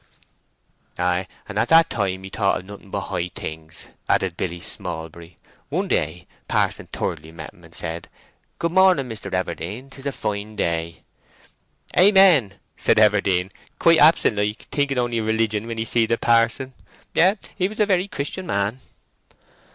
[0.97, 5.37] "Ay, at that time he thought of nothing but high things," added Billy Smallbury.
[5.69, 8.09] "One day Parson Thirdly met him and said,
[8.57, 11.03] 'Good Morning, Mister Everdene; 'tis a fine day!'
[11.95, 16.73] 'Amen' said Everdene, quite absent like, thinking only of religion when he seed a parson.
[17.13, 18.79] Yes, he was a very Christian man."